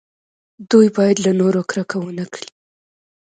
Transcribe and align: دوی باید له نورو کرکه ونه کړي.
دوی 0.71 0.87
باید 0.97 1.17
له 1.25 1.31
نورو 1.39 1.61
کرکه 1.69 1.97
ونه 1.99 2.25
کړي. 2.33 2.49